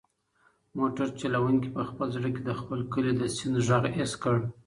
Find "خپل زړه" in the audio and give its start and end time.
1.89-2.29